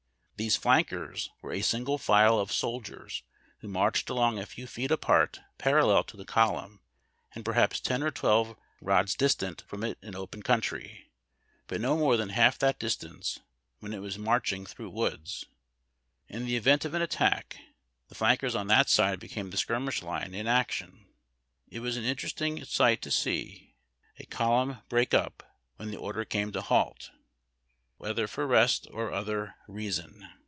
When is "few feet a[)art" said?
4.47-5.39